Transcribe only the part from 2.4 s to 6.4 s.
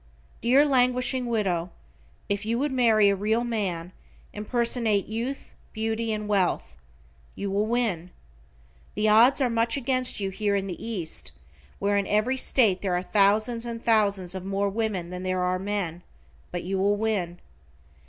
you would marry a real man, impersonate youth, beauty and